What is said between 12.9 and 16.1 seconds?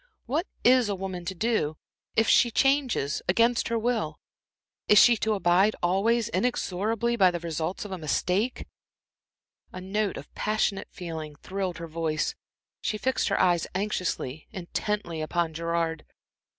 fixed her eyes anxiously, intently, upon Gerard.